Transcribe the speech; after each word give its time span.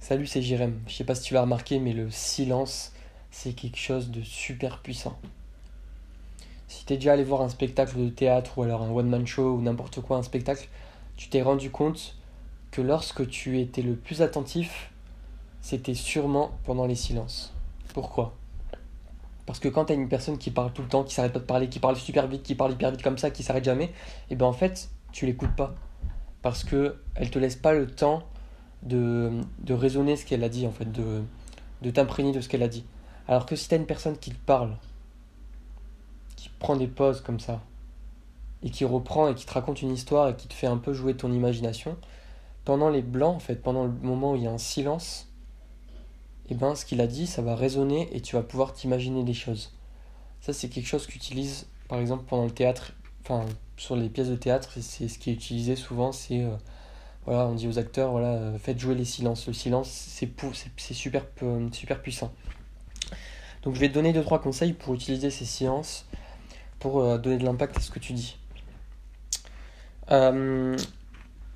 Salut, 0.00 0.26
c'est 0.26 0.40
Jérém. 0.40 0.80
Je 0.86 0.94
sais 0.94 1.04
pas 1.04 1.14
si 1.14 1.24
tu 1.24 1.34
l'as 1.34 1.42
remarqué, 1.42 1.80
mais 1.80 1.92
le 1.92 2.10
silence, 2.10 2.92
c'est 3.30 3.52
quelque 3.52 3.76
chose 3.76 4.10
de 4.10 4.22
super 4.22 4.80
puissant. 4.80 5.18
Si 6.66 6.86
t'es 6.86 6.94
déjà 6.94 7.12
allé 7.12 7.24
voir 7.24 7.42
un 7.42 7.48
spectacle 7.48 7.98
de 7.98 8.08
théâtre 8.08 8.56
ou 8.56 8.62
alors 8.62 8.82
un 8.82 8.90
one-man 8.90 9.26
show 9.26 9.56
ou 9.56 9.60
n'importe 9.60 10.00
quoi, 10.00 10.16
un 10.16 10.22
spectacle, 10.22 10.68
tu 11.16 11.28
t'es 11.28 11.42
rendu 11.42 11.70
compte 11.70 12.16
que 12.70 12.80
lorsque 12.80 13.28
tu 13.28 13.60
étais 13.60 13.82
le 13.82 13.96
plus 13.96 14.22
attentif, 14.22 14.92
c'était 15.60 15.94
sûrement 15.94 16.52
pendant 16.64 16.86
les 16.86 16.94
silences. 16.94 17.52
Pourquoi? 17.92 18.34
Parce 19.46 19.58
que 19.58 19.68
quand 19.68 19.86
t'as 19.86 19.94
une 19.94 20.08
personne 20.08 20.38
qui 20.38 20.50
parle 20.50 20.72
tout 20.72 20.82
le 20.82 20.88
temps, 20.88 21.04
qui 21.04 21.12
s'arrête 21.14 21.32
pas 21.32 21.40
de 21.40 21.44
parler, 21.44 21.68
qui 21.68 21.80
parle 21.80 21.96
super 21.96 22.28
vite, 22.28 22.44
qui 22.44 22.54
parle 22.54 22.72
hyper 22.72 22.92
vite 22.92 23.02
comme 23.02 23.18
ça, 23.18 23.30
qui 23.30 23.42
s'arrête 23.42 23.64
jamais, 23.64 23.92
et 24.30 24.36
ben 24.36 24.46
en 24.46 24.52
fait, 24.52 24.90
tu 25.12 25.26
l'écoutes 25.26 25.56
pas. 25.56 25.74
Parce 26.40 26.64
que 26.64 27.02
elle 27.14 27.30
te 27.30 27.38
laisse 27.38 27.56
pas 27.56 27.72
le 27.72 27.86
temps 27.86 28.22
de, 28.82 29.40
de 29.60 29.74
raisonner 29.74 30.16
ce 30.16 30.24
qu'elle 30.24 30.44
a 30.44 30.48
dit, 30.48 30.66
en 30.66 30.72
fait, 30.72 30.90
de, 30.90 31.22
de 31.82 31.90
t'imprégner 31.90 32.32
de 32.32 32.40
ce 32.40 32.48
qu'elle 32.48 32.62
a 32.62 32.68
dit. 32.68 32.84
Alors 33.26 33.46
que 33.46 33.56
si 33.56 33.68
t'as 33.68 33.76
une 33.76 33.86
personne 33.86 34.16
qui 34.16 34.30
te 34.30 34.44
parle, 34.46 34.76
qui 36.36 36.48
prend 36.58 36.76
des 36.76 36.86
pauses 36.86 37.20
comme 37.20 37.40
ça, 37.40 37.60
et 38.62 38.70
qui 38.70 38.84
reprend 38.84 39.28
et 39.28 39.34
qui 39.34 39.46
te 39.46 39.52
raconte 39.52 39.82
une 39.82 39.92
histoire 39.92 40.28
et 40.28 40.36
qui 40.36 40.48
te 40.48 40.54
fait 40.54 40.66
un 40.66 40.78
peu 40.78 40.92
jouer 40.92 41.16
ton 41.16 41.32
imagination, 41.32 41.96
pendant 42.64 42.90
les 42.90 43.02
blancs, 43.02 43.36
en 43.36 43.40
fait, 43.40 43.56
pendant 43.56 43.84
le 43.84 43.92
moment 44.02 44.32
où 44.32 44.36
il 44.36 44.42
y 44.42 44.46
a 44.46 44.52
un 44.52 44.58
silence, 44.58 45.28
et 46.48 46.52
eh 46.52 46.54
ben 46.54 46.74
ce 46.74 46.86
qu'il 46.86 47.02
a 47.02 47.06
dit, 47.06 47.26
ça 47.26 47.42
va 47.42 47.54
résonner 47.54 48.08
et 48.16 48.22
tu 48.22 48.34
vas 48.34 48.42
pouvoir 48.42 48.72
t'imaginer 48.72 49.22
des 49.22 49.34
choses. 49.34 49.74
Ça, 50.40 50.54
c'est 50.54 50.70
quelque 50.70 50.86
chose 50.86 51.06
qu'utilise, 51.06 51.66
par 51.88 51.98
exemple, 51.98 52.24
pendant 52.26 52.44
le 52.44 52.50
théâtre, 52.50 52.92
enfin, 53.22 53.44
sur 53.76 53.96
les 53.96 54.08
pièces 54.08 54.28
de 54.28 54.36
théâtre, 54.36 54.70
c'est 54.80 55.08
ce 55.08 55.18
qui 55.18 55.28
est 55.28 55.34
utilisé 55.34 55.76
souvent, 55.76 56.10
c'est 56.10 56.42
euh, 56.42 56.56
voilà, 57.26 57.46
on 57.46 57.54
dit 57.54 57.68
aux 57.68 57.78
acteurs, 57.78 58.10
voilà, 58.10 58.34
euh, 58.34 58.58
faites 58.58 58.78
jouer 58.78 58.94
les 58.94 59.04
silences. 59.04 59.46
Le 59.46 59.52
silence, 59.52 59.90
c'est 59.90 60.30
c'est 60.76 60.94
super, 60.94 61.26
puissant. 61.26 62.32
Donc 63.62 63.74
je 63.74 63.80
vais 63.80 63.88
te 63.88 63.94
donner 63.94 64.12
deux 64.12 64.22
trois 64.22 64.40
conseils 64.40 64.72
pour 64.72 64.94
utiliser 64.94 65.30
ces 65.30 65.44
silences, 65.44 66.06
pour 66.78 67.00
euh, 67.00 67.18
donner 67.18 67.38
de 67.38 67.44
l'impact 67.44 67.76
à 67.76 67.80
ce 67.80 67.90
que 67.90 67.98
tu 67.98 68.12
dis. 68.12 68.36
Euh, 70.10 70.76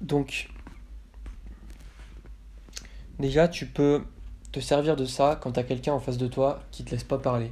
donc 0.01 0.51
déjà, 3.19 3.49
tu 3.49 3.67
peux 3.67 4.05
te 4.51 4.61
servir 4.61 4.97
de 4.97 5.07
ça 5.07 5.39
quand 5.41 5.53
tu 5.53 5.65
quelqu'un 5.65 5.95
en 5.95 6.01
face 6.01 6.19
de 6.19 6.27
toi 6.27 6.63
qui 6.71 6.85
te 6.85 6.91
laisse 6.91 7.05
pas 7.05 7.19
parler. 7.19 7.51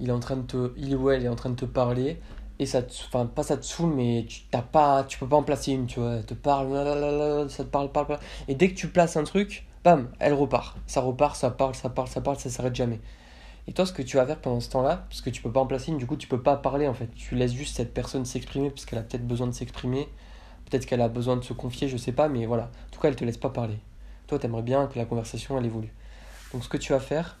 Il 0.00 0.10
est 0.10 0.12
en 0.12 0.20
train 0.20 0.36
de 0.36 0.42
te, 0.42 0.72
il 0.76 0.94
ou 0.94 1.10
elle 1.10 1.24
est 1.24 1.28
en 1.28 1.36
train 1.36 1.50
de 1.50 1.56
te 1.56 1.64
parler 1.64 2.20
et 2.58 2.66
ça 2.66 2.82
te, 2.82 2.92
enfin 3.06 3.26
pas 3.26 3.42
ça 3.42 3.56
te 3.56 3.64
saoule 3.64 3.94
mais 3.94 4.24
tu 4.28 4.42
t'as 4.50 4.62
pas 4.62 5.04
tu 5.04 5.18
peux 5.18 5.28
pas 5.28 5.36
en 5.36 5.42
placer 5.42 5.72
une 5.72 5.86
tu 5.86 6.00
vois. 6.00 6.16
Elle 6.16 6.26
te 6.26 6.34
parle 6.34 7.48
ça 7.50 7.64
te 7.64 7.68
parle, 7.68 7.90
parle 7.92 8.06
parle. 8.06 8.20
Et 8.48 8.54
dès 8.54 8.70
que 8.70 8.74
tu 8.74 8.88
places 8.88 9.16
un 9.16 9.24
truc 9.24 9.66
bam 9.84 10.10
elle 10.18 10.34
repart. 10.34 10.76
Ça 10.86 11.00
repart 11.00 11.36
ça 11.36 11.50
parle 11.50 11.74
ça 11.74 11.88
parle 11.90 12.08
ça 12.08 12.20
parle 12.20 12.38
ça 12.38 12.50
s'arrête 12.50 12.74
jamais. 12.74 13.00
Et 13.66 13.72
toi 13.72 13.86
ce 13.86 13.92
que 13.92 14.02
tu 14.02 14.16
vas 14.16 14.26
faire 14.26 14.40
pendant 14.40 14.60
ce 14.60 14.70
temps 14.70 14.82
là 14.82 15.06
parce 15.08 15.20
que 15.20 15.30
tu 15.30 15.42
peux 15.42 15.52
pas 15.52 15.60
en 15.60 15.66
placer 15.66 15.92
une 15.92 15.98
du 15.98 16.06
coup 16.06 16.16
tu 16.16 16.26
peux 16.26 16.42
pas 16.42 16.56
parler 16.56 16.88
en 16.88 16.94
fait. 16.94 17.08
Tu 17.14 17.34
laisses 17.36 17.52
juste 17.52 17.76
cette 17.76 17.94
personne 17.94 18.24
s'exprimer 18.24 18.70
parce 18.70 18.86
qu'elle 18.86 18.98
a 18.98 19.02
peut-être 19.02 19.26
besoin 19.26 19.46
de 19.46 19.52
s'exprimer. 19.52 20.08
Peut-être 20.68 20.84
qu'elle 20.84 21.00
a 21.00 21.08
besoin 21.08 21.36
de 21.36 21.44
se 21.44 21.52
confier 21.52 21.88
je 21.88 21.96
sais 21.96 22.12
pas 22.12 22.28
mais 22.28 22.46
voilà. 22.46 22.64
En 22.64 22.90
tout 22.90 23.00
cas 23.00 23.08
elle 23.08 23.16
te 23.16 23.24
laisse 23.24 23.38
pas 23.38 23.50
parler. 23.50 23.78
Toi 24.26 24.38
t'aimerais 24.38 24.62
bien 24.62 24.86
que 24.88 24.98
la 24.98 25.04
conversation 25.04 25.56
elle 25.58 25.66
évolue. 25.66 25.92
Donc 26.52 26.64
ce 26.64 26.68
que 26.68 26.76
tu 26.76 26.92
vas 26.92 27.00
faire 27.00 27.38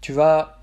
tu 0.00 0.12
vas 0.12 0.60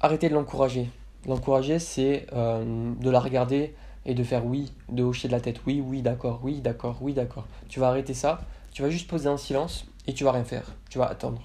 arrêter 0.00 0.30
de 0.30 0.34
l'encourager 0.34 0.88
L'encourager, 1.26 1.78
c'est 1.78 2.26
euh, 2.32 2.92
de 3.00 3.10
la 3.10 3.18
regarder 3.18 3.74
et 4.04 4.14
de 4.14 4.22
faire 4.22 4.46
oui, 4.46 4.72
de 4.88 5.02
hocher 5.02 5.26
de 5.26 5.32
la 5.32 5.40
tête. 5.40 5.60
Oui, 5.66 5.82
oui, 5.84 6.00
d'accord, 6.00 6.40
oui, 6.42 6.60
d'accord, 6.60 6.98
oui, 7.00 7.14
d'accord. 7.14 7.46
Tu 7.68 7.80
vas 7.80 7.88
arrêter 7.88 8.14
ça, 8.14 8.40
tu 8.72 8.82
vas 8.82 8.90
juste 8.90 9.08
poser 9.08 9.28
un 9.28 9.36
silence 9.36 9.86
et 10.06 10.14
tu 10.14 10.22
vas 10.22 10.32
rien 10.32 10.44
faire. 10.44 10.72
Tu 10.88 10.98
vas 10.98 11.06
attendre. 11.06 11.42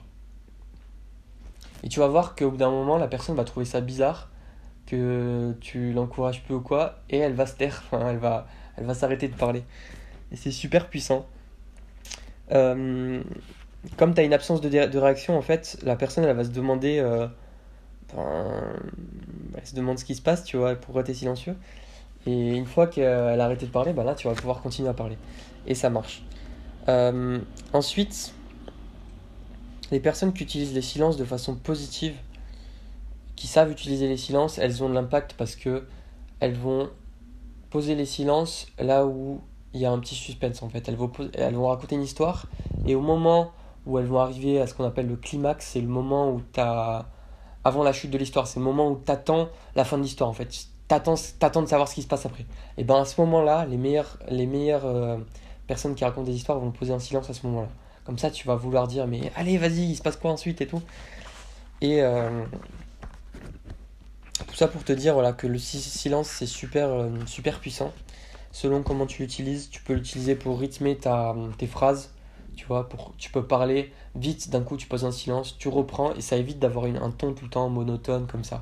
Et 1.84 1.90
tu 1.90 2.00
vas 2.00 2.08
voir 2.08 2.36
qu'au 2.36 2.52
bout 2.52 2.58
d'un 2.58 2.70
moment, 2.70 2.98
la 2.98 3.08
personne 3.08 3.36
va 3.36 3.44
trouver 3.44 3.66
ça 3.66 3.82
bizarre, 3.82 4.30
que 4.86 5.56
tu 5.62 5.94
l'encourages 5.94 6.44
plus 6.44 6.56
ou 6.56 6.62
quoi, 6.62 7.00
et 7.10 7.18
elle 7.18 7.34
va 7.34 7.48
se 7.48 7.56
taire, 7.56 7.84
elle 7.92 8.18
va, 8.18 8.48
elle 8.78 8.86
va 8.86 8.94
s'arrêter 8.94 9.28
de 9.28 9.36
parler. 9.36 9.64
Et 10.32 10.36
c'est 10.36 10.52
super 10.52 10.90
puissant. 10.90 11.26
Euh, 12.52 13.24
comme 13.98 14.14
tu 14.14 14.22
as 14.22 14.24
une 14.24 14.34
absence 14.34 14.62
de, 14.62 14.70
de, 14.70 14.98
réaction, 15.00 15.36
en 15.36 15.42
fait, 15.42 15.80
la 15.82 15.96
personne, 15.96 16.24
elle 16.24 16.36
va 16.36 16.44
se 16.44 16.50
demander... 16.50 17.00
Euh, 17.00 17.28
elle 18.18 19.66
se 19.66 19.76
demande 19.76 20.00
ce 20.00 20.06
qui 20.06 20.16
se 20.16 20.22
passe, 20.22 20.44
tu 20.44 20.58
vois, 20.58 20.76
pourquoi 20.76 21.04
t'es 21.04 21.14
silencieux. 21.14 21.56
Et 22.26 22.56
une 22.56 22.66
fois 22.66 22.88
qu'elle 22.88 23.42
a 23.42 23.46
arrêté 23.46 23.66
de 23.66 23.72
parler, 23.72 23.94
bah 23.94 24.04
là, 24.04 24.16
tu 24.16 24.28
vas 24.28 24.34
pouvoir 24.34 24.62
continuer 24.62 24.90
à 24.90 24.94
parler. 24.94 25.18
Et 25.66 25.76
ça 25.76 25.90
marche. 25.90 26.24
Euh, 26.88 27.40
ensuite, 27.74 28.34
les 29.92 30.00
personnes 30.00 30.34
qui 30.34 30.44
utilisent 30.44 30.74
les 30.74 30.82
silences 30.82 31.18
de 31.18 31.26
façon 31.26 31.56
positive, 31.56 32.16
qui 33.36 33.48
savent 33.48 33.72
utiliser 33.72 34.08
les 34.08 34.18
silences, 34.18 34.58
elles 34.58 34.84
ont 34.84 34.90
de 34.90 34.94
l'impact 34.94 35.34
parce 35.34 35.56
que 35.56 35.88
elles 36.40 36.56
vont 36.56 36.90
poser 37.70 37.96
les 37.96 38.06
silences 38.06 38.68
là 38.80 39.06
où 39.06 39.42
il 39.74 39.80
y 39.80 39.86
a 39.86 39.92
un 39.92 40.00
petit 40.00 40.16
suspense 40.16 40.62
en 40.62 40.70
fait. 40.70 40.88
Elles 40.88 40.96
vont, 40.96 41.12
elles 41.34 41.56
vont 41.56 41.68
raconter 41.68 41.96
une 41.96 42.04
histoire 42.04 42.48
et 42.86 42.96
au 42.96 43.02
moment 43.02 43.52
où 43.86 43.98
elles 43.98 44.06
vont 44.06 44.20
arriver 44.20 44.62
à 44.62 44.68
ce 44.68 44.74
qu'on 44.74 44.86
appelle 44.86 45.08
le 45.08 45.16
climax, 45.16 45.66
c'est 45.66 45.82
le 45.82 45.88
moment 45.88 46.32
où 46.32 46.42
tu 46.54 46.60
as 46.60 47.08
avant 47.64 47.84
la 47.84 47.94
chute 47.94 48.12
de 48.12 48.18
l'histoire. 48.18 48.48
C'est 48.48 48.60
le 48.60 48.66
moment 48.66 48.90
où 48.90 49.02
tu 49.04 49.12
attends 49.12 49.50
la 49.76 49.86
fin 49.86 49.98
de 49.98 50.04
l'histoire 50.04 50.30
en 50.30 50.34
fait. 50.34 50.50
T'attends, 50.88 51.16
attends 51.42 51.62
de 51.62 51.68
savoir 51.68 51.88
ce 51.88 51.96
qui 51.96 52.02
se 52.02 52.08
passe 52.08 52.26
après. 52.26 52.46
Et 52.78 52.84
ben 52.84 53.02
à 53.02 53.06
ce 53.06 53.20
moment-là, 53.22 53.66
les 53.66 53.78
meilleures, 53.78 54.18
les 54.30 54.46
meilleures 54.46 54.86
euh, 54.86 55.18
personnes 55.68 55.96
qui 55.96 56.04
racontent 56.04 56.26
des 56.26 56.36
histoires 56.36 56.60
vont 56.60 56.72
poser 56.72 56.94
un 56.94 57.00
silence 57.00 57.30
à 57.30 57.34
ce 57.34 57.46
moment-là. 57.48 57.70
Comme 58.06 58.18
ça, 58.18 58.32
tu 58.32 58.48
vas 58.48 58.56
vouloir 58.56 58.88
dire 58.88 59.08
mais 59.08 59.32
allez, 59.36 59.58
vas-y, 59.58 59.92
il 59.92 59.96
se 59.96 60.02
passe 60.02 60.18
quoi 60.18 60.32
ensuite 60.32 60.60
et 60.62 60.68
tout. 60.68 60.82
Et 61.82 62.02
euh, 62.02 62.44
tout 64.48 64.56
ça 64.56 64.68
pour 64.68 64.84
te 64.84 64.92
dire 64.92 65.14
voilà 65.14 65.34
que 65.34 65.48
le 65.48 65.58
silence 65.58 66.28
c'est 66.28 66.46
super, 66.46 66.90
euh, 66.90 67.10
super 67.26 67.60
puissant. 67.60 67.94
Selon 68.52 68.84
comment 68.84 69.06
tu 69.06 69.22
l'utilises, 69.22 69.70
tu 69.70 69.82
peux 69.82 69.94
l'utiliser 69.94 70.36
pour 70.36 70.60
rythmer 70.60 70.98
ta, 70.98 71.34
tes 71.58 71.68
phrases 71.68 72.12
tu 72.62 72.68
vois, 72.68 72.88
pour, 72.88 73.16
tu 73.18 73.32
peux 73.32 73.44
parler 73.44 73.92
vite, 74.14 74.52
d'un 74.52 74.62
coup 74.62 74.78
tu 74.78 74.86
poses 74.86 75.04
un 75.04 75.12
silence, 75.12 75.58
tu 75.58 75.68
reprends 75.68 76.14
et 76.14 76.22
ça 76.22 76.38
évite 76.38 76.60
d'avoir 76.60 76.86
un 76.86 77.10
ton 77.10 77.34
tout 77.34 77.46
le 77.46 77.50
temps 77.50 77.68
monotone 77.70 78.28
comme 78.28 78.44
ça. 78.44 78.62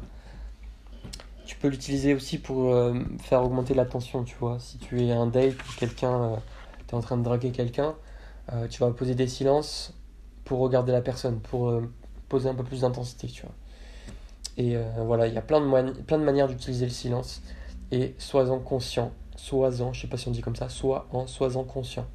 Tu 1.46 1.58
peux 1.58 1.68
l'utiliser 1.68 2.14
aussi 2.14 2.38
pour 2.38 2.74
euh, 2.74 2.94
faire 3.22 3.44
augmenter 3.44 3.74
la 3.74 3.84
tension, 3.84 4.24
tu 4.24 4.38
vois. 4.40 4.58
Si 4.60 4.78
tu 4.78 5.06
es 5.06 5.12
un 5.12 5.28
date 5.28 5.56
ou 5.56 5.78
quelqu'un, 5.78 6.14
euh, 6.14 6.36
tu 6.88 6.96
es 6.96 6.98
en 6.98 7.02
train 7.02 7.18
de 7.18 7.24
draguer 7.24 7.52
quelqu'un, 7.52 7.94
euh, 8.54 8.70
tu 8.70 8.80
vas 8.80 8.90
poser 8.92 9.16
des 9.16 9.28
silences 9.28 9.94
pour 10.46 10.60
regarder 10.60 10.94
la 10.94 11.02
personne, 11.02 11.42
pour 11.42 11.81
poser 12.30 12.48
un 12.48 12.56
peu 12.56 12.64
plus 12.64 12.81
d'intensité, 12.81 13.28
tu 13.28 13.42
vois. 13.42 13.56
Et 14.56 14.78
voilà, 15.06 15.28
il 15.28 15.34
y 15.34 15.38
a 15.38 15.42
plein 15.42 15.60
de, 15.60 15.92
plein 16.04 16.18
de 16.18 16.24
manières 16.24 16.48
d'utiliser 16.48 16.86
le 16.86 16.92
silence. 16.92 17.42
Et 17.92 18.16
sois-en 18.18 18.60
conscient, 18.60 19.12
sois-en, 19.36 19.92
je 19.92 20.02
sais 20.02 20.08
pas 20.08 20.18
si 20.18 20.30
on 20.30 20.31
dit 20.31 20.42
comme 20.42 20.56
ça, 20.56 20.70
sois 20.70 21.08
en, 21.12 21.28
sois-en 21.28 21.66
conscient. 21.66 22.06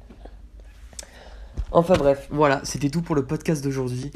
Enfin 1.75 1.95
bref, 1.97 2.29
voilà, 2.31 2.61
c'était 2.63 2.89
tout 2.89 3.01
pour 3.01 3.15
le 3.15 3.25
podcast 3.25 3.61
d'aujourd'hui. 3.61 4.09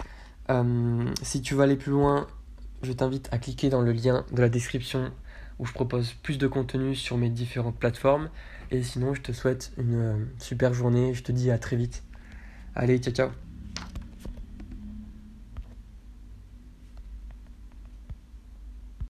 Euh, 0.49 1.13
si 1.21 1.41
tu 1.41 1.55
veux 1.55 1.61
aller 1.61 1.75
plus 1.75 1.91
loin, 1.91 2.25
je 2.83 2.93
t'invite 2.93 3.27
à 3.33 3.37
cliquer 3.37 3.67
dans 3.67 3.81
le 3.81 3.91
lien 3.91 4.23
de 4.31 4.41
la 4.41 4.47
description 4.47 5.11
où 5.59 5.65
je 5.65 5.73
propose 5.73 6.13
plus 6.13 6.37
de 6.37 6.47
contenu 6.47 6.95
sur 6.95 7.17
mes 7.17 7.29
différentes 7.29 7.77
plateformes. 7.77 8.29
Et 8.71 8.81
sinon, 8.81 9.13
je 9.13 9.19
te 9.19 9.33
souhaite 9.33 9.73
une 9.77 9.95
euh, 9.95 10.15
super 10.37 10.73
journée. 10.73 11.13
Je 11.13 11.21
te 11.21 11.33
dis 11.33 11.51
à 11.51 11.57
très 11.57 11.75
vite. 11.75 12.03
Allez, 12.75 12.97
ciao 12.99 13.13
ciao 13.13 13.48